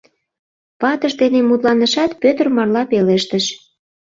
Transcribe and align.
Ватыж 0.81 1.13
дене 1.21 1.39
мутланышат, 1.49 2.11
Пӧтыр 2.21 2.47
марла 2.55 2.83
пелештыш: 2.91 3.45